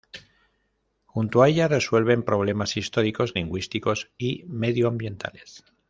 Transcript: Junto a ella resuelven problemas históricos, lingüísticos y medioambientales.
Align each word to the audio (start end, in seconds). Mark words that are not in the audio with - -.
Junto 1.05 1.43
a 1.43 1.47
ella 1.49 1.67
resuelven 1.67 2.23
problemas 2.23 2.75
históricos, 2.75 3.33
lingüísticos 3.35 4.09
y 4.17 4.45
medioambientales. 4.47 5.63